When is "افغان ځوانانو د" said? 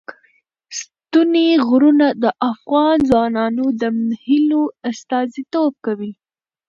2.51-3.83